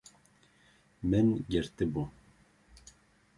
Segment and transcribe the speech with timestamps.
[1.11, 2.03] Min girtibû